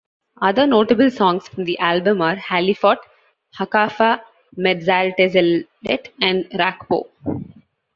[0.41, 2.97] Other notable songs from the album are "Halifot,"
[3.59, 4.21] "Hakafa
[4.57, 7.11] Metzaltzelet" and "Rak Po".